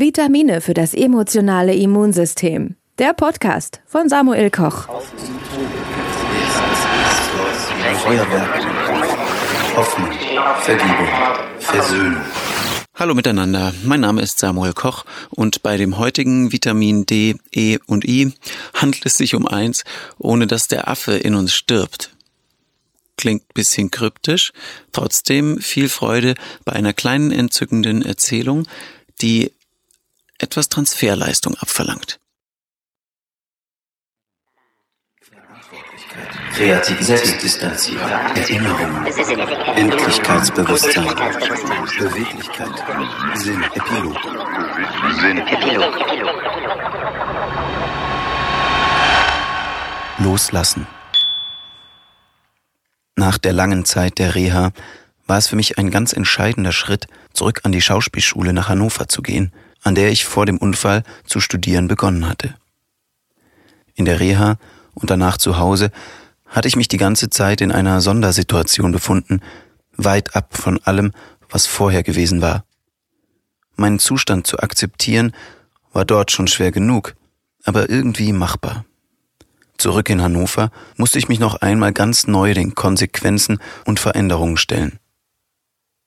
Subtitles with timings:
[0.00, 2.74] Vitamine für das emotionale Immunsystem.
[2.98, 4.88] Der Podcast von Samuel Koch.
[7.98, 8.66] Feuerwerk,
[9.76, 10.10] Hoffnung,
[10.62, 11.08] Vergebung,
[11.58, 12.22] Versöhnung.
[12.94, 18.06] Hallo miteinander, mein Name ist Samuel Koch und bei dem heutigen Vitamin D, E und
[18.06, 18.32] I
[18.72, 19.84] handelt es sich um eins,
[20.16, 22.16] ohne dass der Affe in uns stirbt.
[23.18, 24.52] Klingt bisschen kryptisch,
[24.92, 28.66] trotzdem viel Freude bei einer kleinen entzückenden Erzählung,
[29.20, 29.52] die
[30.42, 32.18] etwas Transferleistung abverlangt.
[36.54, 39.06] Kreativität, Selbstdistanzierung, Erinnerung,
[39.76, 41.06] Endlichkeitsbewusstsein,
[41.98, 42.84] Beweglichkeit,
[43.36, 44.16] Sinn, Epilog.
[45.20, 45.94] Sinn, Epilog.
[50.18, 50.86] Loslassen.
[53.16, 54.72] Nach der langen Zeit der Reha
[55.26, 59.22] war es für mich ein ganz entscheidender Schritt, zurück an die Schauspielschule nach Hannover zu
[59.22, 62.54] gehen, an der ich vor dem Unfall zu studieren begonnen hatte.
[63.94, 64.56] In der Reha
[64.94, 65.90] und danach zu Hause
[66.46, 69.40] hatte ich mich die ganze Zeit in einer Sondersituation befunden,
[69.92, 71.12] weit ab von allem,
[71.48, 72.64] was vorher gewesen war.
[73.76, 75.32] Meinen Zustand zu akzeptieren
[75.92, 77.14] war dort schon schwer genug,
[77.64, 78.84] aber irgendwie machbar.
[79.78, 84.98] Zurück in Hannover musste ich mich noch einmal ganz neu den Konsequenzen und Veränderungen stellen.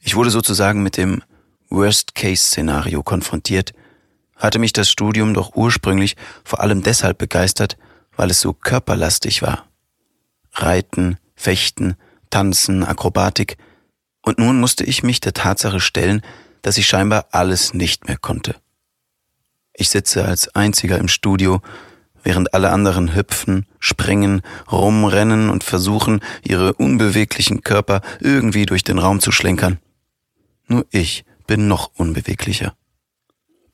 [0.00, 1.22] Ich wurde sozusagen mit dem
[1.70, 3.72] Worst-Case-Szenario konfrontiert,
[4.36, 7.76] hatte mich das Studium doch ursprünglich vor allem deshalb begeistert,
[8.16, 9.68] weil es so körperlastig war.
[10.52, 11.96] Reiten, Fechten,
[12.30, 13.56] Tanzen, Akrobatik,
[14.22, 16.22] und nun musste ich mich der Tatsache stellen,
[16.62, 18.56] dass ich scheinbar alles nicht mehr konnte.
[19.72, 21.62] Ich sitze als einziger im Studio,
[22.22, 29.20] während alle anderen hüpfen, springen, rumrennen und versuchen, ihre unbeweglichen Körper irgendwie durch den Raum
[29.20, 29.78] zu schlenkern.
[30.66, 32.74] Nur ich bin noch unbeweglicher.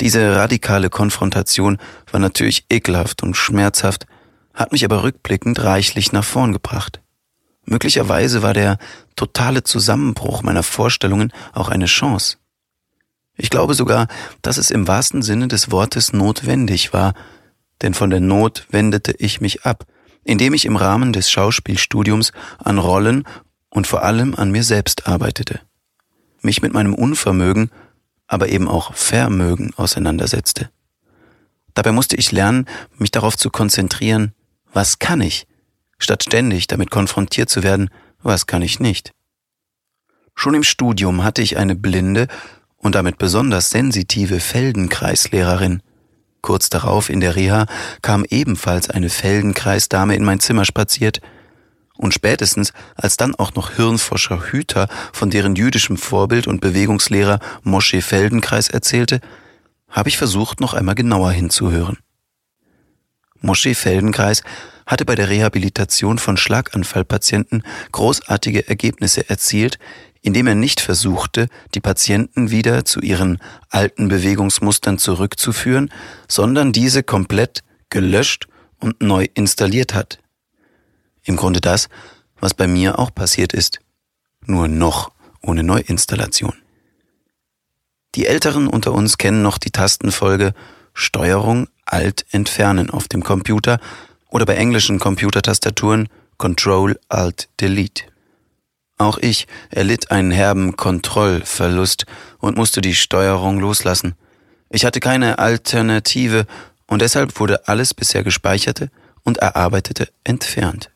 [0.00, 1.76] Diese radikale Konfrontation
[2.10, 4.06] war natürlich ekelhaft und schmerzhaft,
[4.54, 7.02] hat mich aber rückblickend reichlich nach vorn gebracht.
[7.66, 8.78] Möglicherweise war der
[9.14, 12.38] totale Zusammenbruch meiner Vorstellungen auch eine Chance.
[13.36, 14.08] Ich glaube sogar,
[14.40, 17.12] dass es im wahrsten Sinne des Wortes notwendig war,
[17.82, 19.84] denn von der Not wendete ich mich ab,
[20.24, 23.24] indem ich im Rahmen des Schauspielstudiums an Rollen
[23.68, 25.60] und vor allem an mir selbst arbeitete,
[26.46, 27.70] mich mit meinem Unvermögen,
[28.26, 30.70] aber eben auch Vermögen auseinandersetzte.
[31.74, 32.64] Dabei musste ich lernen,
[32.96, 34.32] mich darauf zu konzentrieren,
[34.72, 35.46] was kann ich,
[35.98, 37.90] statt ständig damit konfrontiert zu werden,
[38.22, 39.12] was kann ich nicht.
[40.34, 42.28] Schon im Studium hatte ich eine blinde
[42.76, 45.82] und damit besonders sensitive Feldenkreislehrerin.
[46.40, 47.66] Kurz darauf in der Reha
[48.02, 51.20] kam ebenfalls eine Feldenkreisdame in mein Zimmer spaziert,
[51.96, 58.02] und spätestens, als dann auch noch Hirnforscher Hüter von deren jüdischem Vorbild und Bewegungslehrer Mosche
[58.02, 59.20] Feldenkreis erzählte,
[59.90, 61.98] habe ich versucht, noch einmal genauer hinzuhören.
[63.40, 64.42] Mosche Feldenkreis
[64.86, 67.62] hatte bei der Rehabilitation von Schlaganfallpatienten
[67.92, 69.78] großartige Ergebnisse erzielt,
[70.22, 75.90] indem er nicht versuchte, die Patienten wieder zu ihren alten Bewegungsmustern zurückzuführen,
[76.28, 78.48] sondern diese komplett gelöscht
[78.80, 80.18] und neu installiert hat.
[81.26, 81.88] Im Grunde das,
[82.40, 83.80] was bei mir auch passiert ist,
[84.44, 85.10] nur noch
[85.42, 86.54] ohne Neuinstallation.
[88.14, 90.54] Die Älteren unter uns kennen noch die Tastenfolge
[90.94, 93.78] Steuerung Alt entfernen auf dem Computer
[94.30, 98.04] oder bei englischen Computertastaturen Control Alt Delete.
[98.98, 102.06] Auch ich erlitt einen herben Kontrollverlust
[102.38, 104.14] und musste die Steuerung loslassen.
[104.70, 106.46] Ich hatte keine Alternative
[106.86, 108.90] und deshalb wurde alles bisher gespeicherte
[109.22, 110.90] und erarbeitete entfernt.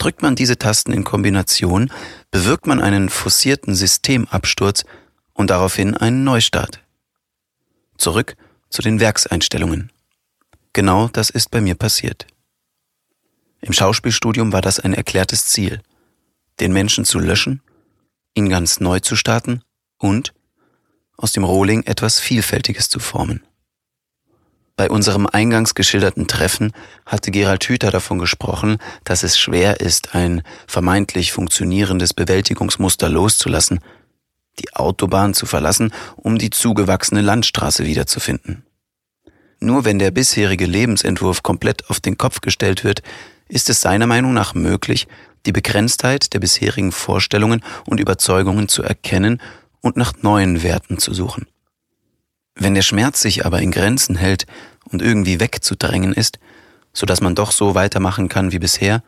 [0.00, 1.92] Drückt man diese Tasten in Kombination,
[2.30, 4.86] bewirkt man einen forcierten Systemabsturz
[5.34, 6.80] und daraufhin einen Neustart.
[7.98, 8.34] Zurück
[8.70, 9.92] zu den Werkseinstellungen.
[10.72, 12.26] Genau das ist bei mir passiert.
[13.60, 15.82] Im Schauspielstudium war das ein erklärtes Ziel,
[16.60, 17.60] den Menschen zu löschen,
[18.32, 19.60] ihn ganz neu zu starten
[19.98, 20.32] und
[21.18, 23.42] aus dem Rohling etwas Vielfältiges zu formen.
[24.80, 26.72] Bei unserem eingangs geschilderten Treffen
[27.04, 33.80] hatte Gerald Hüther davon gesprochen, dass es schwer ist, ein vermeintlich funktionierendes Bewältigungsmuster loszulassen,
[34.58, 38.64] die Autobahn zu verlassen, um die zugewachsene Landstraße wiederzufinden.
[39.58, 43.02] Nur wenn der bisherige Lebensentwurf komplett auf den Kopf gestellt wird,
[43.48, 45.08] ist es seiner Meinung nach möglich,
[45.44, 49.42] die Begrenztheit der bisherigen Vorstellungen und Überzeugungen zu erkennen
[49.82, 51.46] und nach neuen Werten zu suchen.
[52.60, 54.46] Wenn der Schmerz sich aber in Grenzen hält
[54.84, 56.38] und irgendwie wegzudrängen ist,
[56.92, 59.02] so dass man doch so weitermachen kann wie bisher,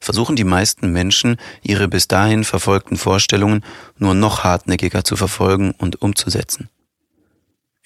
[0.00, 3.64] versuchen die meisten Menschen, ihre bis dahin verfolgten Vorstellungen
[3.96, 6.68] nur noch hartnäckiger zu verfolgen und umzusetzen.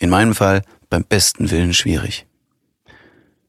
[0.08, 2.24] meinem Fall beim besten Willen schwierig.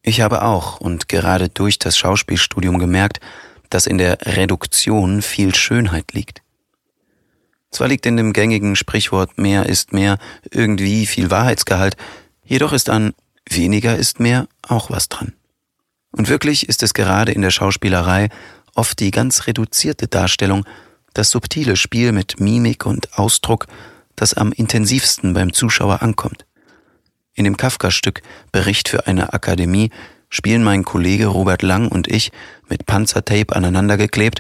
[0.01, 3.21] Ich habe auch und gerade durch das Schauspielstudium gemerkt,
[3.69, 6.41] dass in der Reduktion viel Schönheit liegt.
[7.75, 10.17] Zwar liegt in dem gängigen Sprichwort mehr ist mehr
[10.49, 11.97] irgendwie viel Wahrheitsgehalt,
[12.45, 13.13] jedoch ist an
[13.49, 15.33] weniger ist mehr auch was dran.
[16.11, 18.29] Und wirklich ist es gerade in der Schauspielerei
[18.75, 20.63] oft die ganz reduzierte Darstellung,
[21.13, 23.67] das subtile Spiel mit Mimik und Ausdruck,
[24.15, 26.45] das am intensivsten beim Zuschauer ankommt.
[27.33, 28.21] In dem Kafka-Stück
[28.53, 29.91] Bericht für eine Akademie
[30.29, 32.31] spielen mein Kollege Robert Lang und ich
[32.69, 34.39] mit Panzertape aneinandergeklebt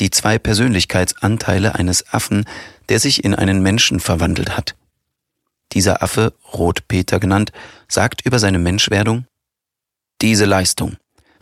[0.00, 2.44] die zwei Persönlichkeitsanteile eines Affen,
[2.88, 4.74] der sich in einen Menschen verwandelt hat.
[5.72, 7.52] Dieser Affe, Rotpeter genannt,
[7.88, 9.26] sagt über seine Menschwerdung,
[10.20, 10.96] diese Leistung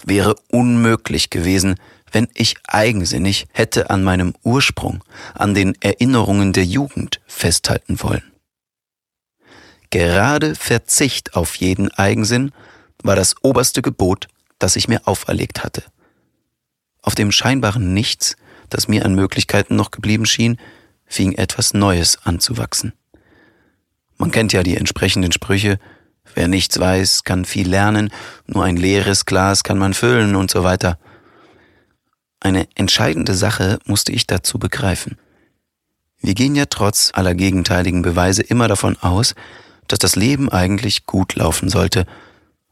[0.05, 1.77] wäre unmöglich gewesen,
[2.13, 5.05] wenn ich eigensinnig hätte an meinem Ursprung,
[5.35, 8.23] an den Erinnerungen der Jugend festhalten wollen.
[9.91, 12.53] Gerade Verzicht auf jeden Eigensinn
[13.03, 15.83] war das oberste Gebot, das ich mir auferlegt hatte.
[17.03, 18.37] Auf dem scheinbaren Nichts,
[18.71, 20.59] das mir an Möglichkeiten noch geblieben schien,
[21.07, 22.93] fing etwas Neues an zu wachsen.
[24.17, 25.79] Man kennt ja die entsprechenden Sprüche,
[26.35, 28.11] wer nichts weiß, kann viel lernen,
[28.47, 30.99] nur ein leeres Glas kann man füllen und so weiter.
[32.39, 35.19] Eine entscheidende Sache musste ich dazu begreifen.
[36.21, 39.35] Wir gehen ja trotz aller gegenteiligen Beweise immer davon aus,
[39.89, 42.07] dass das Leben eigentlich gut laufen sollte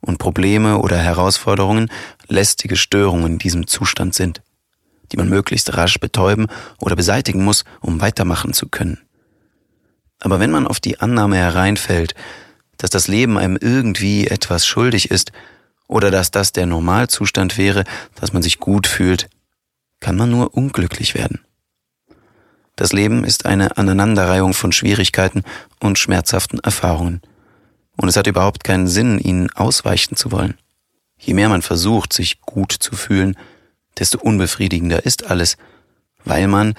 [0.01, 1.91] und Probleme oder Herausforderungen
[2.29, 4.43] lästige Störungen in diesem Zustand sind,
[5.13, 6.47] die man möglichst rasch betäuben
[6.79, 8.99] oder beseitigen muss, um weitermachen zu können.
[10.21, 12.15] Aber wenn man auf die Annahme hereinfällt,
[12.77, 15.33] dass das Leben einem irgendwie etwas schuldig ist
[15.87, 17.85] oder dass das der Normalzustand wäre,
[18.15, 19.29] dass man sich gut fühlt,
[20.01, 21.41] kann man nur unglücklich werden.
[22.77, 25.43] Das Leben ist eine Aneinanderreihung von Schwierigkeiten
[25.81, 27.21] und schmerzhaften Erfahrungen.
[27.97, 30.55] Und es hat überhaupt keinen Sinn, ihnen ausweichen zu wollen.
[31.19, 33.37] Je mehr man versucht, sich gut zu fühlen,
[33.99, 35.57] desto unbefriedigender ist alles,
[36.25, 36.75] weil man,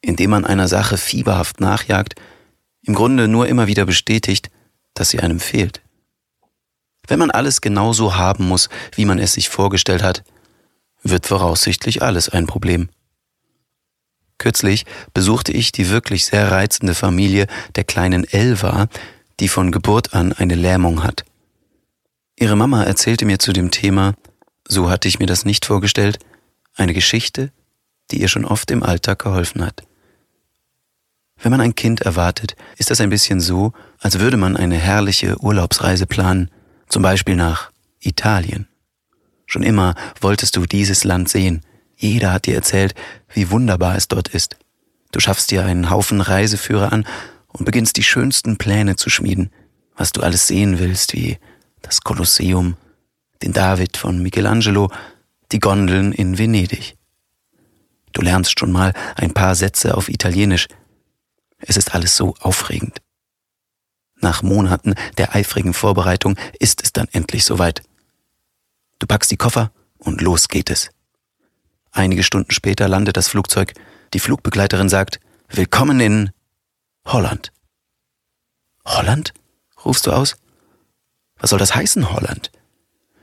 [0.00, 2.14] indem man einer Sache fieberhaft nachjagt,
[2.82, 4.50] im Grunde nur immer wieder bestätigt,
[4.94, 5.82] dass sie einem fehlt.
[7.06, 10.22] Wenn man alles genauso haben muss, wie man es sich vorgestellt hat,
[11.02, 12.88] wird voraussichtlich alles ein Problem.
[14.38, 18.88] Kürzlich besuchte ich die wirklich sehr reizende Familie der kleinen Elva,
[19.38, 21.24] die von Geburt an eine Lähmung hat.
[22.36, 24.14] Ihre Mama erzählte mir zu dem Thema,
[24.66, 26.18] so hatte ich mir das nicht vorgestellt,
[26.74, 27.52] eine Geschichte,
[28.10, 29.82] die ihr schon oft im Alltag geholfen hat.
[31.42, 35.38] Wenn man ein Kind erwartet, ist das ein bisschen so, als würde man eine herrliche
[35.42, 36.50] Urlaubsreise planen,
[36.88, 37.70] zum Beispiel nach
[38.00, 38.68] Italien.
[39.46, 41.62] Schon immer wolltest du dieses Land sehen.
[41.96, 42.94] Jeder hat dir erzählt,
[43.32, 44.56] wie wunderbar es dort ist.
[45.12, 47.06] Du schaffst dir einen Haufen Reiseführer an
[47.48, 49.50] und beginnst die schönsten Pläne zu schmieden,
[49.96, 51.38] was du alles sehen willst, wie
[51.82, 52.76] das Kolosseum,
[53.42, 54.90] den David von Michelangelo,
[55.52, 56.96] die Gondeln in Venedig.
[58.12, 60.66] Du lernst schon mal ein paar Sätze auf Italienisch.
[61.58, 63.00] Es ist alles so aufregend.
[64.16, 67.82] Nach Monaten der eifrigen Vorbereitung ist es dann endlich soweit.
[68.98, 70.90] Du packst die Koffer und los geht es.
[71.92, 73.72] Einige Stunden später landet das Flugzeug.
[74.14, 76.30] Die Flugbegleiterin sagt, Willkommen in
[77.06, 77.52] Holland.
[78.84, 79.32] Holland?
[79.84, 80.36] rufst du aus.
[81.38, 82.52] Was soll das heißen, Holland?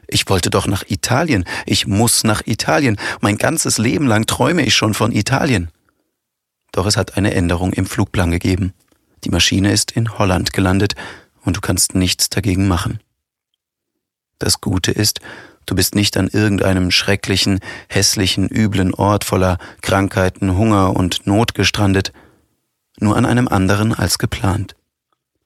[0.07, 1.43] Ich wollte doch nach Italien.
[1.65, 2.97] Ich muss nach Italien.
[3.21, 5.69] Mein ganzes Leben lang träume ich schon von Italien.
[6.71, 8.73] Doch es hat eine Änderung im Flugplan gegeben.
[9.23, 10.95] Die Maschine ist in Holland gelandet
[11.43, 12.99] und du kannst nichts dagegen machen.
[14.39, 15.19] Das Gute ist,
[15.67, 17.59] Du bist nicht an irgendeinem schrecklichen,
[17.89, 22.13] hässlichen, üblen Ort voller Krankheiten, Hunger und Not gestrandet,
[22.99, 24.77] nur an einem anderen als geplant.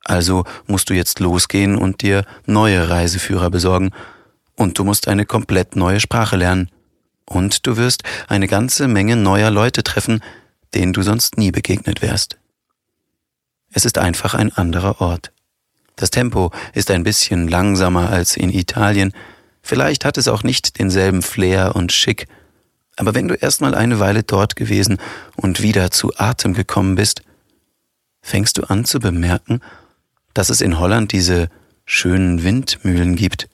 [0.03, 3.89] Also musst du jetzt losgehen und dir neue Reiseführer besorgen,
[4.61, 6.69] und du musst eine komplett neue Sprache lernen,
[7.25, 10.21] und du wirst eine ganze Menge neuer Leute treffen,
[10.73, 12.37] denen du sonst nie begegnet wärst.
[13.71, 15.31] Es ist einfach ein anderer Ort.
[15.95, 19.13] Das Tempo ist ein bisschen langsamer als in Italien,
[19.61, 22.27] Vielleicht hat es auch nicht denselben Flair und Schick,
[22.97, 24.97] aber wenn du erstmal eine Weile dort gewesen
[25.35, 27.21] und wieder zu Atem gekommen bist,
[28.21, 29.61] fängst du an zu bemerken,
[30.33, 31.49] dass es in Holland diese
[31.85, 33.49] schönen Windmühlen gibt.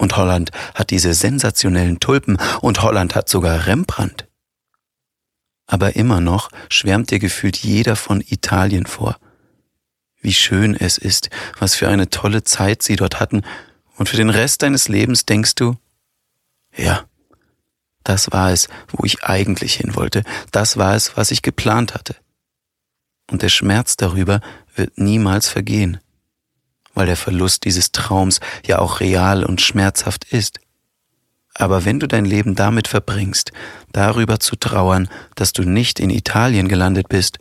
[0.00, 4.26] Und Holland hat diese sensationellen Tulpen und Holland hat sogar Rembrandt.
[5.66, 9.18] Aber immer noch schwärmt dir gefühlt jeder von Italien vor.
[10.22, 11.28] Wie schön es ist,
[11.58, 13.42] was für eine tolle Zeit sie dort hatten
[13.96, 15.76] und für den Rest deines Lebens denkst du,
[16.74, 17.04] ja,
[18.02, 22.16] das war es, wo ich eigentlich hin wollte, das war es, was ich geplant hatte.
[23.30, 24.40] Und der Schmerz darüber
[24.74, 26.00] wird niemals vergehen.
[27.00, 30.60] Weil der Verlust dieses Traums ja auch real und schmerzhaft ist.
[31.54, 33.52] Aber wenn du dein Leben damit verbringst,
[33.90, 37.38] darüber zu trauern, dass du nicht in Italien gelandet bist,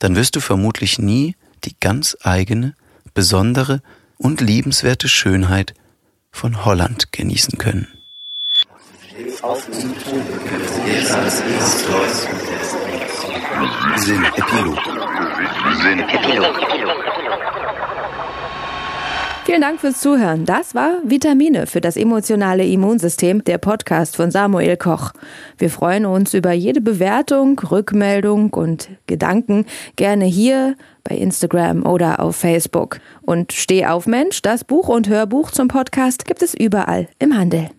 [0.00, 2.74] dann wirst du vermutlich nie die ganz eigene,
[3.14, 3.80] besondere
[4.18, 5.74] und liebenswerte Schönheit
[6.32, 7.86] von Holland genießen können.
[13.98, 14.78] Sinn Epilog.
[15.80, 17.59] Sinn Epilog.
[19.50, 20.44] Vielen Dank fürs Zuhören.
[20.44, 25.10] Das war Vitamine für das emotionale Immunsystem, der Podcast von Samuel Koch.
[25.58, 29.66] Wir freuen uns über jede Bewertung, Rückmeldung und Gedanken
[29.96, 33.00] gerne hier bei Instagram oder auf Facebook.
[33.22, 37.70] Und Steh auf Mensch, das Buch und Hörbuch zum Podcast gibt es überall im Handel.